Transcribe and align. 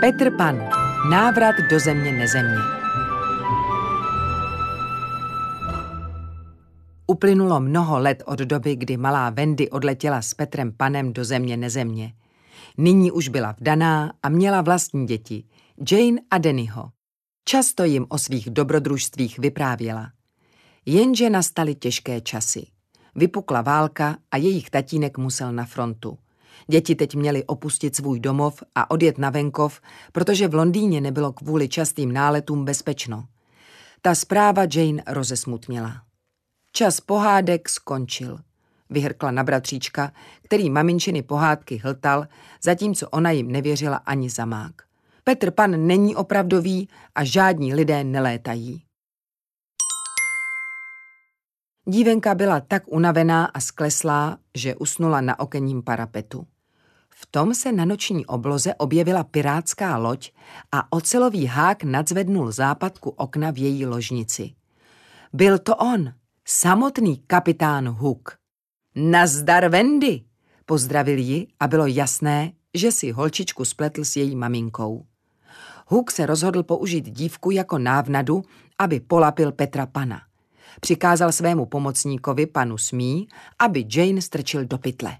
Petr 0.00 0.36
Pan. 0.36 0.68
Návrat 1.10 1.54
do 1.70 1.80
země 1.80 2.12
nezemě. 2.12 2.58
Uplynulo 7.06 7.60
mnoho 7.60 7.98
let 7.98 8.22
od 8.26 8.38
doby, 8.38 8.76
kdy 8.76 8.96
malá 8.96 9.30
Wendy 9.30 9.70
odletěla 9.70 10.22
s 10.22 10.34
Petrem 10.34 10.72
Panem 10.72 11.12
do 11.12 11.24
země 11.24 11.56
nezemě. 11.56 12.12
Nyní 12.78 13.10
už 13.10 13.28
byla 13.28 13.52
vdaná 13.52 14.12
a 14.22 14.28
měla 14.28 14.60
vlastní 14.60 15.06
děti, 15.06 15.44
Jane 15.90 16.20
a 16.30 16.38
Dennyho. 16.38 16.90
Často 17.44 17.84
jim 17.84 18.06
o 18.08 18.18
svých 18.18 18.50
dobrodružstvích 18.50 19.38
vyprávěla. 19.38 20.10
Jenže 20.86 21.30
nastaly 21.30 21.74
těžké 21.74 22.20
časy. 22.20 22.66
Vypukla 23.14 23.60
válka 23.62 24.16
a 24.30 24.36
jejich 24.36 24.70
tatínek 24.70 25.18
musel 25.18 25.52
na 25.52 25.64
frontu. 25.64 26.18
Děti 26.66 26.94
teď 26.94 27.14
měly 27.14 27.44
opustit 27.44 27.96
svůj 27.96 28.20
domov 28.20 28.62
a 28.74 28.90
odjet 28.90 29.18
na 29.18 29.30
venkov, 29.30 29.80
protože 30.12 30.48
v 30.48 30.54
Londýně 30.54 31.00
nebylo 31.00 31.32
kvůli 31.32 31.68
častým 31.68 32.12
náletům 32.12 32.64
bezpečno. 32.64 33.24
Ta 34.02 34.14
zpráva 34.14 34.62
Jane 34.74 35.02
rozesmutnila. 35.06 36.02
Čas 36.72 37.00
pohádek 37.00 37.68
skončil. 37.68 38.38
Vyhrkla 38.90 39.30
na 39.30 39.44
bratříčka, 39.44 40.12
který 40.42 40.70
maminčiny 40.70 41.22
pohádky 41.22 41.76
hltal, 41.84 42.26
zatímco 42.62 43.08
ona 43.08 43.30
jim 43.30 43.52
nevěřila 43.52 43.96
ani 43.96 44.30
za 44.30 44.44
mák. 44.44 44.72
Petr 45.24 45.50
Pan 45.50 45.86
není 45.86 46.16
opravdový 46.16 46.88
a 47.14 47.24
žádní 47.24 47.74
lidé 47.74 48.04
nelétají. 48.04 48.82
Dívenka 51.84 52.34
byla 52.34 52.60
tak 52.60 52.82
unavená 52.86 53.44
a 53.44 53.60
skleslá, 53.60 54.38
že 54.54 54.74
usnula 54.74 55.20
na 55.20 55.40
okenním 55.40 55.82
parapetu. 55.82 56.46
V 57.10 57.26
tom 57.26 57.54
se 57.54 57.72
na 57.72 57.84
noční 57.84 58.26
obloze 58.26 58.74
objevila 58.74 59.24
pirátská 59.24 59.96
loď 59.96 60.32
a 60.72 60.92
ocelový 60.92 61.46
hák 61.46 61.84
nadzvednul 61.84 62.52
západku 62.52 63.10
okna 63.10 63.50
v 63.50 63.58
její 63.58 63.86
ložnici. 63.86 64.54
Byl 65.32 65.58
to 65.58 65.76
on, 65.76 66.12
samotný 66.48 67.16
kapitán 67.26 67.88
Hook. 67.88 68.36
Nazdar 68.94 69.68
Wendy, 69.68 70.24
pozdravil 70.66 71.18
ji 71.18 71.46
a 71.60 71.68
bylo 71.68 71.86
jasné, 71.86 72.52
že 72.74 72.92
si 72.92 73.10
holčičku 73.10 73.64
spletl 73.64 74.04
s 74.04 74.16
její 74.16 74.36
maminkou. 74.36 75.06
Hook 75.86 76.10
se 76.10 76.26
rozhodl 76.26 76.62
použít 76.62 77.10
dívku 77.10 77.50
jako 77.50 77.78
návnadu, 77.78 78.42
aby 78.78 79.00
polapil 79.00 79.52
Petra 79.52 79.86
Pana. 79.86 80.29
Přikázal 80.80 81.32
svému 81.32 81.66
pomocníkovi 81.66 82.46
panu 82.46 82.78
Smí, 82.78 83.28
aby 83.58 83.86
Jane 83.94 84.22
strčil 84.22 84.64
do 84.64 84.78
pytle. 84.78 85.18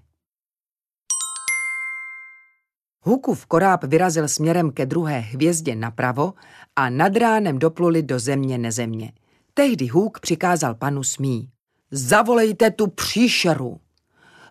Hukův 3.03 3.45
koráb 3.45 3.83
vyrazil 3.83 4.27
směrem 4.27 4.71
ke 4.71 4.85
druhé 4.85 5.19
hvězdě 5.19 5.75
napravo 5.75 6.33
a 6.75 6.89
nad 6.89 7.15
ránem 7.15 7.59
dopluli 7.59 8.03
do 8.03 8.19
země 8.19 8.57
nezemě. 8.57 9.11
Tehdy 9.53 9.87
Huk 9.87 10.19
přikázal 10.19 10.75
panu 10.75 11.03
Smí. 11.03 11.49
Zavolejte 11.91 12.71
tu 12.71 12.87
příšeru. 12.87 13.79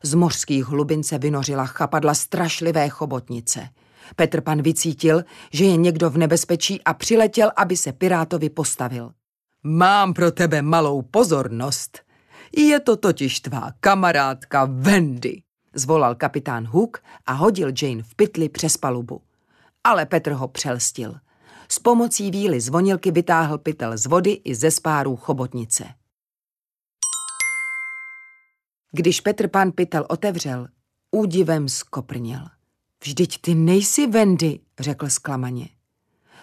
Z 0.02 0.14
mořských 0.14 0.64
hlubin 0.64 1.02
se 1.02 1.18
vynořila 1.18 1.66
chapadla 1.66 2.14
strašlivé 2.14 2.88
chobotnice. 2.88 3.68
Petr 4.16 4.40
pan 4.40 4.62
vycítil, 4.62 5.24
že 5.52 5.64
je 5.64 5.76
někdo 5.76 6.10
v 6.10 6.18
nebezpečí 6.18 6.84
a 6.84 6.94
přiletěl, 6.94 7.50
aby 7.56 7.76
se 7.76 7.92
pirátovi 7.92 8.50
postavil. 8.50 9.12
Mám 9.62 10.14
pro 10.14 10.30
tebe 10.32 10.62
malou 10.62 11.02
pozornost. 11.02 11.98
Je 12.56 12.80
to 12.80 12.96
totiž 12.96 13.40
tvá 13.40 13.72
kamarádka 13.80 14.64
Wendy 14.64 15.42
zvolal 15.74 16.14
kapitán 16.14 16.66
Hook 16.66 17.02
a 17.26 17.32
hodil 17.32 17.72
Jane 17.82 18.02
v 18.02 18.14
pytli 18.14 18.48
přes 18.48 18.76
palubu. 18.76 19.22
Ale 19.84 20.06
Petr 20.06 20.32
ho 20.32 20.48
přelstil. 20.48 21.14
S 21.68 21.78
pomocí 21.78 22.30
víly 22.30 22.60
zvonilky 22.60 23.10
vytáhl 23.10 23.58
pytel 23.58 23.98
z 23.98 24.06
vody 24.06 24.40
i 24.44 24.54
ze 24.54 24.70
spárů 24.70 25.16
chobotnice. 25.16 25.84
Když 28.92 29.20
Petr 29.20 29.48
pán 29.48 29.72
pytel 29.72 30.06
otevřel, 30.08 30.68
údivem 31.10 31.68
skoprnil. 31.68 32.40
Vždyť 33.04 33.40
ty 33.40 33.54
nejsi 33.54 34.06
Wendy, 34.06 34.60
řekl 34.78 35.08
zklamaně. 35.08 35.68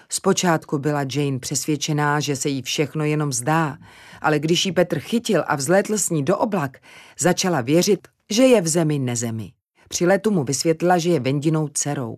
Zpočátku 0.10 0.78
byla 0.78 1.06
Jane 1.16 1.40
přesvědčená, 1.40 2.20
že 2.20 2.36
se 2.36 2.50
jí 2.50 2.62
všechno 2.62 3.04
jenom 3.06 3.34
zdá, 3.34 3.78
ale 4.22 4.40
když 4.40 4.66
ji 4.66 4.72
Petr 4.72 5.00
chytil 5.00 5.44
a 5.48 5.56
vzlétl 5.56 5.98
s 5.98 6.10
ní 6.10 6.24
do 6.24 6.38
oblak, 6.38 6.78
začala 7.20 7.62
věřit, 7.62 8.08
že 8.30 8.44
je 8.44 8.62
v 8.62 8.68
zemi 8.68 9.00
nezemi. 9.00 9.52
Při 9.90 10.06
letu 10.06 10.32
mu 10.32 10.44
vysvětlila, 10.44 10.98
že 10.98 11.10
je 11.10 11.20
Vendinou 11.20 11.68
dcerou. 11.68 12.18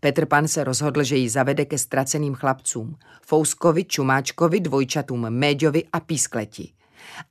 Petr 0.00 0.26
Pan 0.26 0.48
se 0.48 0.64
rozhodl, 0.64 1.02
že 1.02 1.16
ji 1.16 1.28
zavede 1.28 1.64
ke 1.64 1.78
ztraceným 1.78 2.34
chlapcům. 2.34 2.96
Fouskovi, 3.22 3.84
Čumáčkovi, 3.84 4.60
dvojčatům 4.60 5.30
Méďovi 5.30 5.84
a 5.92 6.00
Pískleti. 6.00 6.72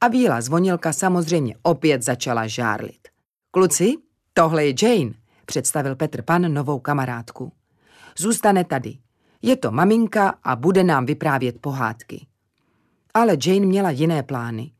A 0.01 0.09
bílá 0.09 0.41
zvonilka 0.41 0.93
samozřejmě 0.93 1.55
opět 1.63 2.03
začala 2.03 2.47
žárlit. 2.47 3.07
Kluci, 3.51 3.93
tohle 4.33 4.65
je 4.65 4.73
Jane, 4.81 5.13
představil 5.45 5.95
Petr 5.95 6.21
Pan 6.21 6.53
novou 6.53 6.79
kamarádku. 6.79 7.51
Zůstane 8.17 8.63
tady. 8.63 8.97
Je 9.41 9.55
to 9.55 9.71
maminka 9.71 10.29
a 10.43 10.55
bude 10.55 10.83
nám 10.83 11.05
vyprávět 11.05 11.61
pohádky. 11.61 12.27
Ale 13.13 13.37
Jane 13.45 13.65
měla 13.65 13.89
jiné 13.89 14.23
plány. 14.23 14.71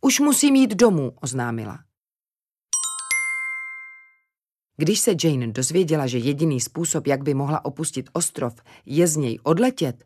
Už 0.00 0.20
musím 0.20 0.56
jít 0.56 0.74
domů, 0.74 1.12
oznámila. 1.20 1.78
Když 4.76 5.00
se 5.00 5.14
Jane 5.24 5.46
dozvěděla, 5.46 6.06
že 6.06 6.18
jediný 6.18 6.60
způsob, 6.60 7.06
jak 7.06 7.22
by 7.22 7.34
mohla 7.34 7.64
opustit 7.64 8.10
ostrov, 8.12 8.54
je 8.86 9.06
z 9.06 9.16
něj 9.16 9.38
odletět, 9.42 10.04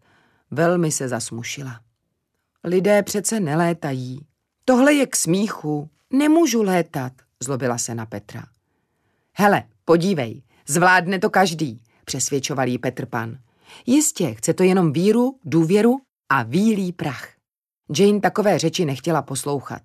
velmi 0.50 0.92
se 0.92 1.08
zasmušila. 1.08 1.80
Lidé 2.64 3.02
přece 3.02 3.40
nelétají. 3.40 4.26
Tohle 4.64 4.94
je 4.94 5.06
k 5.06 5.16
smíchu. 5.16 5.90
Nemůžu 6.10 6.62
létat, 6.62 7.12
zlobila 7.42 7.78
se 7.78 7.94
na 7.94 8.06
Petra. 8.06 8.44
Hele, 9.32 9.64
podívej, 9.84 10.42
zvládne 10.68 11.18
to 11.18 11.30
každý, 11.30 11.82
přesvědčoval 12.04 12.68
jí 12.68 12.78
Petr 12.78 13.06
Pan. 13.06 13.38
Jistě, 13.86 14.34
chce 14.34 14.54
to 14.54 14.62
jenom 14.62 14.92
víru, 14.92 15.38
důvěru 15.44 16.00
a 16.28 16.42
vílý 16.42 16.92
prach. 16.92 17.28
Jane 17.98 18.20
takové 18.20 18.58
řeči 18.58 18.84
nechtěla 18.84 19.22
poslouchat. 19.22 19.82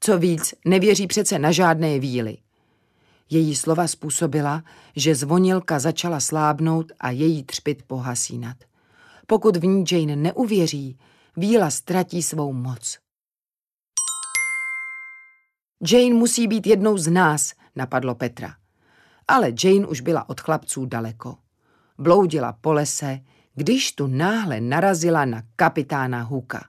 Co 0.00 0.18
víc, 0.18 0.54
nevěří 0.64 1.06
přece 1.06 1.38
na 1.38 1.52
žádné 1.52 1.98
víly. 1.98 2.38
Její 3.30 3.56
slova 3.56 3.88
způsobila, 3.88 4.62
že 4.96 5.14
zvonilka 5.14 5.78
začala 5.78 6.20
slábnout 6.20 6.92
a 7.00 7.10
její 7.10 7.44
třpit 7.44 7.82
pohasínat. 7.82 8.56
Pokud 9.26 9.56
v 9.56 9.64
ní 9.64 9.84
Jane 9.92 10.16
neuvěří, 10.16 10.98
víla 11.36 11.70
ztratí 11.70 12.22
svou 12.22 12.52
moc. 12.52 12.98
Jane 15.92 16.14
musí 16.14 16.46
být 16.46 16.66
jednou 16.66 16.98
z 16.98 17.08
nás, 17.08 17.52
napadlo 17.76 18.14
Petra. 18.14 18.56
Ale 19.28 19.52
Jane 19.64 19.86
už 19.86 20.00
byla 20.00 20.28
od 20.28 20.40
chlapců 20.40 20.86
daleko. 20.86 21.43
Bloudila 21.98 22.52
po 22.52 22.72
lese, 22.72 23.20
když 23.54 23.92
tu 23.92 24.06
náhle 24.06 24.60
narazila 24.60 25.24
na 25.24 25.42
kapitána 25.56 26.22
Huka. 26.22 26.64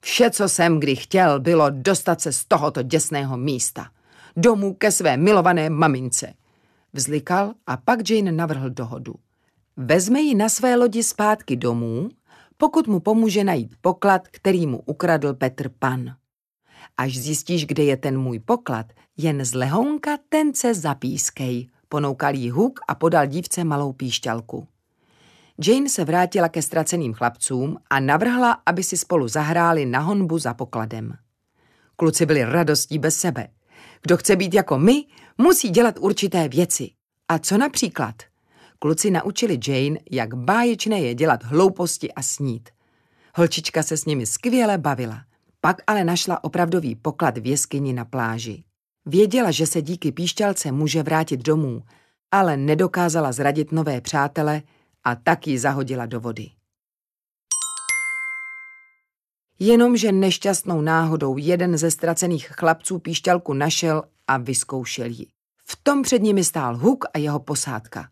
Vše, 0.00 0.30
co 0.30 0.48
jsem 0.48 0.80
kdy 0.80 0.96
chtěl, 0.96 1.40
bylo 1.40 1.70
dostat 1.70 2.20
se 2.20 2.32
z 2.32 2.44
tohoto 2.44 2.82
děsného 2.82 3.36
místa– 3.36 3.90
domů 4.38 4.74
ke 4.74 4.92
své 4.92 5.16
milované 5.16 5.70
mamince. 5.70 6.34
Vzlikal 6.92 7.54
a 7.66 7.76
pak 7.76 8.10
Jane 8.10 8.32
navrhl 8.32 8.70
dohodu. 8.70 9.14
Vezme 9.76 10.20
ji 10.20 10.34
na 10.34 10.48
své 10.48 10.76
lodi 10.76 11.02
zpátky 11.02 11.56
domů, 11.56 12.08
pokud 12.56 12.86
mu 12.86 13.00
pomůže 13.00 13.44
najít 13.44 13.74
poklad, 13.80 14.28
který 14.28 14.66
mu 14.66 14.78
ukradl 14.78 15.34
Petr 15.34 15.68
Pan. 15.78 16.16
Až 16.96 17.18
zjistíš, 17.18 17.66
kde 17.66 17.84
je 17.84 17.96
ten 17.96 18.18
můj 18.18 18.38
poklad, 18.38 18.86
jen 19.16 19.44
z 19.44 19.54
lehonka 19.54 20.18
tence 20.28 20.74
zapískej, 20.74 21.68
ponoukal 21.88 22.34
jí 22.34 22.50
huk 22.50 22.80
a 22.88 22.94
podal 22.94 23.26
dívce 23.26 23.64
malou 23.64 23.92
píšťalku. 23.92 24.66
Jane 25.64 25.88
se 25.88 26.04
vrátila 26.04 26.48
ke 26.48 26.62
ztraceným 26.62 27.14
chlapcům 27.14 27.78
a 27.90 28.00
navrhla, 28.00 28.62
aby 28.66 28.82
si 28.82 28.96
spolu 28.96 29.28
zahráli 29.28 29.86
na 29.86 29.98
honbu 29.98 30.38
za 30.38 30.54
pokladem. 30.54 31.14
Kluci 31.96 32.26
byli 32.26 32.44
radostí 32.44 32.98
bez 32.98 33.16
sebe. 33.16 33.48
Kdo 34.02 34.16
chce 34.16 34.36
být 34.36 34.54
jako 34.54 34.78
my, 34.78 35.04
musí 35.38 35.68
dělat 35.68 35.94
určité 35.98 36.48
věci. 36.48 36.90
A 37.28 37.38
co 37.38 37.58
například? 37.58 38.14
Kluci 38.78 39.10
naučili 39.10 39.58
Jane, 39.68 40.00
jak 40.10 40.34
báječné 40.34 41.00
je 41.00 41.14
dělat 41.14 41.44
hlouposti 41.44 42.12
a 42.12 42.22
snít. 42.22 42.68
Holčička 43.34 43.82
se 43.82 43.96
s 43.96 44.04
nimi 44.04 44.26
skvěle 44.26 44.78
bavila. 44.78 45.22
Pak 45.60 45.76
ale 45.86 46.04
našla 46.04 46.44
opravdový 46.44 46.96
poklad 46.96 47.38
v 47.38 47.46
jeskyni 47.46 47.92
na 47.92 48.04
pláži. 48.04 48.64
Věděla, 49.08 49.50
že 49.50 49.66
se 49.66 49.82
díky 49.82 50.12
píšťalce 50.12 50.72
může 50.72 51.02
vrátit 51.02 51.40
domů, 51.40 51.82
ale 52.30 52.56
nedokázala 52.56 53.32
zradit 53.32 53.72
nové 53.72 54.00
přátele 54.00 54.62
a 55.04 55.14
tak 55.14 55.46
ji 55.46 55.58
zahodila 55.58 56.06
do 56.06 56.20
vody. 56.20 56.50
Jenomže 59.58 60.12
nešťastnou 60.12 60.80
náhodou 60.80 61.36
jeden 61.36 61.78
ze 61.78 61.90
ztracených 61.90 62.48
chlapců 62.48 62.98
píšťalku 62.98 63.52
našel 63.52 64.02
a 64.26 64.36
vyzkoušel 64.36 65.06
ji. 65.06 65.26
V 65.64 65.76
tom 65.82 66.02
před 66.02 66.22
nimi 66.22 66.44
stál 66.44 66.76
Huk 66.76 67.04
a 67.14 67.18
jeho 67.18 67.40
posádka. 67.40 68.08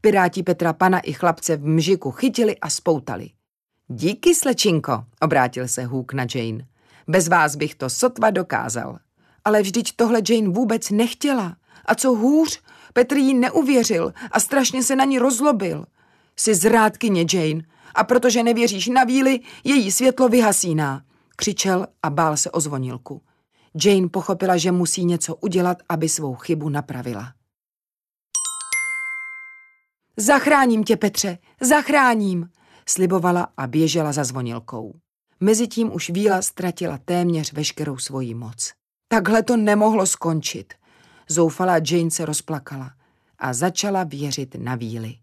Piráti 0.00 0.42
Petra 0.42 0.72
Pana 0.72 0.98
i 1.00 1.12
chlapce 1.12 1.56
v 1.56 1.66
mžiku 1.66 2.10
chytili 2.10 2.58
a 2.58 2.70
spoutali. 2.70 3.30
Díky, 3.88 4.34
slečinko, 4.34 5.04
obrátil 5.20 5.68
se 5.68 5.84
Huk 5.84 6.12
na 6.12 6.26
Jane. 6.34 6.66
Bez 7.08 7.28
vás 7.28 7.56
bych 7.56 7.74
to 7.74 7.90
sotva 7.90 8.30
dokázal. 8.30 8.98
Ale 9.46 9.62
vždyť 9.62 9.92
tohle 9.96 10.20
Jane 10.28 10.48
vůbec 10.48 10.90
nechtěla. 10.90 11.56
A 11.84 11.94
co 11.94 12.14
hůř, 12.14 12.60
Petr 12.92 13.16
jí 13.16 13.34
neuvěřil 13.34 14.12
a 14.30 14.40
strašně 14.40 14.82
se 14.82 14.96
na 14.96 15.04
ní 15.04 15.18
rozlobil. 15.18 15.84
Jsi 16.36 16.54
zrádkyně, 16.54 17.26
Jane, 17.32 17.62
a 17.94 18.04
protože 18.04 18.42
nevěříš 18.42 18.86
na 18.86 19.04
víly, 19.04 19.40
její 19.64 19.92
světlo 19.92 20.28
vyhasíná. 20.28 21.02
Křičel 21.36 21.86
a 22.02 22.10
bál 22.10 22.36
se 22.36 22.50
o 22.50 22.60
zvonilku. 22.60 23.22
Jane 23.84 24.08
pochopila, 24.08 24.56
že 24.56 24.72
musí 24.72 25.04
něco 25.04 25.36
udělat, 25.36 25.78
aby 25.88 26.08
svou 26.08 26.34
chybu 26.34 26.68
napravila. 26.68 27.32
Zachráním 30.16 30.84
tě, 30.84 30.96
Petře, 30.96 31.38
zachráním, 31.60 32.50
slibovala 32.88 33.48
a 33.56 33.66
běžela 33.66 34.12
za 34.12 34.24
zvonilkou. 34.24 34.94
Mezitím 35.40 35.94
už 35.94 36.10
Víla 36.10 36.42
ztratila 36.42 36.98
téměř 37.04 37.52
veškerou 37.52 37.96
svoji 37.96 38.34
moc. 38.34 38.72
Takhle 39.08 39.42
to 39.42 39.56
nemohlo 39.56 40.06
skončit. 40.06 40.74
Zoufalá 41.28 41.74
Jane 41.90 42.10
se 42.10 42.24
rozplakala 42.26 42.92
a 43.38 43.52
začala 43.52 44.04
věřit 44.04 44.54
na 44.58 44.74
Víly. 44.74 45.14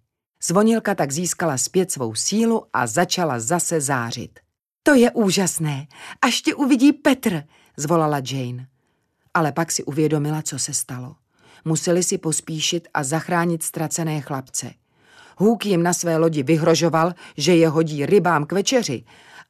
Zvonilka 0.43 0.95
tak 0.95 1.11
získala 1.11 1.57
zpět 1.57 1.91
svou 1.91 2.15
sílu 2.15 2.65
a 2.73 2.87
začala 2.87 3.39
zase 3.39 3.81
zářit. 3.81 4.39
To 4.83 4.93
je 4.93 5.11
úžasné, 5.11 5.87
až 6.21 6.41
tě 6.41 6.55
uvidí 6.55 6.93
Petr, 6.93 7.43
zvolala 7.77 8.17
Jane. 8.31 8.67
Ale 9.33 9.51
pak 9.51 9.71
si 9.71 9.83
uvědomila, 9.83 10.41
co 10.41 10.59
se 10.59 10.73
stalo. 10.73 11.15
Museli 11.65 12.03
si 12.03 12.17
pospíšit 12.17 12.87
a 12.93 13.03
zachránit 13.03 13.63
ztracené 13.63 14.21
chlapce. 14.21 14.73
Hůk 15.37 15.65
jim 15.65 15.83
na 15.83 15.93
své 15.93 16.17
lodi 16.17 16.43
vyhrožoval, 16.43 17.13
že 17.37 17.55
je 17.55 17.69
hodí 17.69 18.05
rybám 18.05 18.45
k 18.45 18.51
večeři 18.51 19.03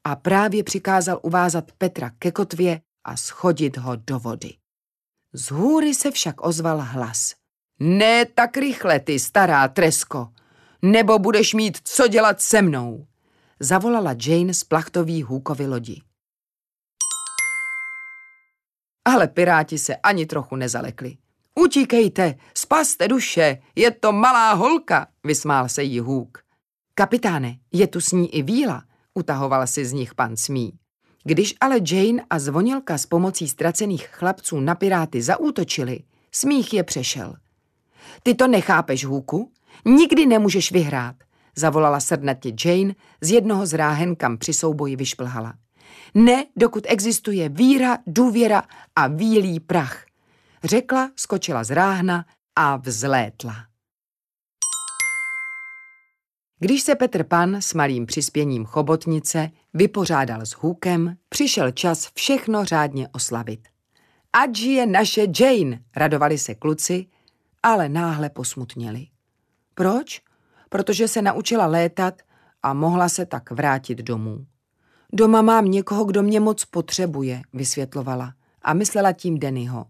a 0.03 0.15
právě 0.15 0.63
přikázal 0.63 1.19
uvázat 1.21 1.71
Petra 1.77 2.11
ke 2.19 2.31
kotvě 2.31 2.81
a 3.03 3.17
schodit 3.17 3.77
ho 3.77 3.95
do 3.95 4.19
vody. 4.19 4.53
Z 5.33 5.51
hůry 5.51 5.93
se 5.93 6.11
však 6.11 6.45
ozval 6.45 6.81
hlas. 6.81 7.35
Ne 7.79 8.25
tak 8.25 8.57
rychle, 8.57 8.99
ty 8.99 9.19
stará 9.19 9.67
tresko, 9.67 10.29
nebo 10.81 11.19
budeš 11.19 11.53
mít 11.53 11.77
co 11.83 12.07
dělat 12.07 12.41
se 12.41 12.61
mnou, 12.61 13.07
zavolala 13.59 14.15
Jane 14.25 14.53
z 14.53 14.63
plachtový 14.63 15.23
hůkovy 15.23 15.67
lodi. 15.67 16.01
Ale 19.05 19.27
piráti 19.27 19.77
se 19.77 19.95
ani 19.95 20.25
trochu 20.25 20.55
nezalekli. 20.55 21.17
Utíkejte, 21.59 22.35
spaste 22.53 23.07
duše, 23.07 23.57
je 23.75 23.91
to 23.91 24.11
malá 24.11 24.53
holka, 24.53 25.07
vysmál 25.23 25.69
se 25.69 25.83
jí 25.83 25.99
hůk. 25.99 26.43
Kapitáne, 26.95 27.57
je 27.71 27.87
tu 27.87 28.01
s 28.01 28.11
ní 28.11 28.35
i 28.35 28.41
víla, 28.41 28.83
utahoval 29.13 29.67
si 29.67 29.85
z 29.85 29.93
nich 29.93 30.15
pan 30.15 30.37
Smí. 30.37 30.79
Když 31.23 31.55
ale 31.61 31.79
Jane 31.91 32.23
a 32.29 32.39
zvonilka 32.39 32.97
s 32.97 33.05
pomocí 33.05 33.47
ztracených 33.47 34.07
chlapců 34.07 34.59
na 34.59 34.75
piráty 34.75 35.21
zaútočili, 35.21 35.99
smích 36.31 36.73
je 36.73 36.83
přešel. 36.83 37.35
Ty 38.23 38.35
to 38.35 38.47
nechápeš, 38.47 39.05
Hůku? 39.05 39.51
Nikdy 39.85 40.25
nemůžeš 40.25 40.71
vyhrát, 40.71 41.15
zavolala 41.55 41.99
srdnatě 41.99 42.51
Jane 42.65 42.93
z 43.21 43.31
jednoho 43.31 43.65
z 43.65 43.73
ráhen, 43.73 44.15
kam 44.15 44.37
při 44.37 44.53
souboji 44.53 44.95
vyšplhala. 44.95 45.53
Ne, 46.13 46.45
dokud 46.55 46.83
existuje 46.87 47.49
víra, 47.49 47.97
důvěra 48.07 48.63
a 48.95 49.07
vílý 49.07 49.59
prach. 49.59 50.05
Řekla, 50.63 51.11
skočila 51.15 51.63
z 51.63 51.71
ráhna 51.71 52.25
a 52.55 52.77
vzlétla. 52.77 53.55
Když 56.63 56.81
se 56.81 56.95
Petr 56.95 57.23
Pan 57.23 57.55
s 57.55 57.73
malým 57.73 58.05
přispěním 58.05 58.65
chobotnice 58.65 59.49
vypořádal 59.73 60.41
s 60.41 60.51
hůkem, 60.51 61.17
přišel 61.29 61.71
čas 61.71 62.09
všechno 62.13 62.65
řádně 62.65 63.07
oslavit. 63.11 63.67
Ať 64.33 64.59
je 64.59 64.85
naše 64.85 65.27
Jane, 65.39 65.79
radovali 65.95 66.37
se 66.37 66.55
kluci, 66.55 67.05
ale 67.63 67.89
náhle 67.89 68.29
posmutněli. 68.29 69.07
Proč? 69.75 70.21
Protože 70.69 71.07
se 71.07 71.21
naučila 71.21 71.65
létat 71.65 72.21
a 72.63 72.73
mohla 72.73 73.09
se 73.09 73.25
tak 73.25 73.51
vrátit 73.51 73.97
domů. 73.97 74.45
Doma 75.13 75.41
mám 75.41 75.65
někoho, 75.65 76.05
kdo 76.05 76.23
mě 76.23 76.39
moc 76.39 76.65
potřebuje, 76.65 77.41
vysvětlovala 77.53 78.33
a 78.61 78.73
myslela 78.73 79.11
tím 79.11 79.39
Dennyho. 79.39 79.85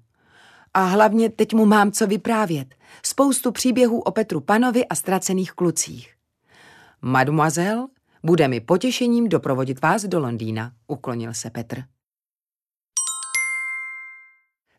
A 0.74 0.84
hlavně 0.84 1.30
teď 1.30 1.54
mu 1.54 1.66
mám 1.66 1.92
co 1.92 2.08
vyprávět. 2.08 2.75
Spoustu 3.04 3.52
příběhů 3.52 4.00
o 4.00 4.12
Petru 4.12 4.40
Panovi 4.40 4.86
a 4.86 4.96
ztracených 4.96 5.52
klucích. 5.52 6.12
Mademoiselle, 7.06 7.88
bude 8.24 8.48
mi 8.48 8.60
potěšením 8.60 9.30
doprovodit 9.30 9.82
vás 9.82 10.06
do 10.06 10.20
Londýna, 10.20 10.72
uklonil 10.88 11.34
se 11.34 11.50
Petr. 11.50 11.84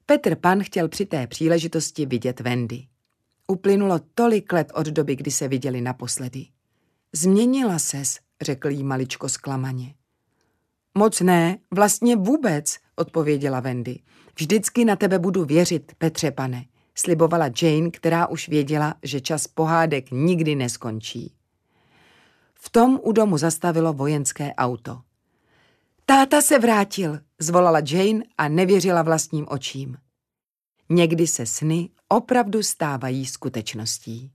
Petr 0.06 0.36
Pan 0.36 0.62
chtěl 0.62 0.88
při 0.88 1.06
té 1.06 1.26
příležitosti 1.26 2.06
vidět 2.06 2.40
Wendy. 2.40 2.86
Uplynulo 3.46 4.00
tolik 4.14 4.52
let 4.52 4.72
od 4.74 4.86
doby, 4.86 5.16
kdy 5.16 5.30
se 5.30 5.48
viděli 5.48 5.80
naposledy. 5.80 6.46
Změnila 7.12 7.78
ses, 7.78 8.18
řekl 8.42 8.68
jí 8.68 8.84
maličko 8.84 9.28
zklamaně. 9.28 9.94
Moc 10.94 11.20
ne, 11.20 11.58
vlastně 11.74 12.16
vůbec, 12.16 12.76
odpověděla 12.96 13.60
Wendy. 13.60 13.98
Vždycky 14.38 14.84
na 14.84 14.96
tebe 14.96 15.18
budu 15.18 15.44
věřit, 15.44 15.92
Petře 15.98 16.30
pane, 16.30 16.64
slibovala 16.94 17.50
Jane, 17.62 17.90
která 17.90 18.26
už 18.26 18.48
věděla, 18.48 18.94
že 19.02 19.20
čas 19.20 19.46
pohádek 19.46 20.10
nikdy 20.10 20.54
neskončí. 20.54 21.34
V 22.64 22.70
tom 22.70 23.00
u 23.02 23.12
domu 23.12 23.38
zastavilo 23.38 23.92
vojenské 23.92 24.54
auto. 24.54 25.00
Táta 26.06 26.42
se 26.42 26.58
vrátil, 26.58 27.20
zvolala 27.38 27.80
Jane 27.90 28.24
a 28.38 28.48
nevěřila 28.48 29.02
vlastním 29.02 29.46
očím. 29.48 29.96
Někdy 30.88 31.26
se 31.26 31.46
sny 31.46 31.90
opravdu 32.08 32.62
stávají 32.62 33.26
skutečností. 33.26 34.32